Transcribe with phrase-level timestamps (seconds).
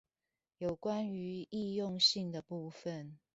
[0.57, 3.19] 有關於易用性的部分